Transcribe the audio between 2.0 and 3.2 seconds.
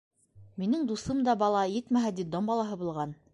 детдом балаһы булған.